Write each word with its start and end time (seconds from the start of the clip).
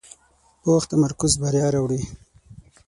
پوخ 0.61 0.83
تمرکز 0.91 1.31
بریا 1.41 1.67
راوړي 1.73 2.01